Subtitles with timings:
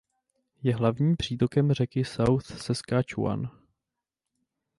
[0.63, 3.49] Je hlavním přítokem řeky South Saskatchewan.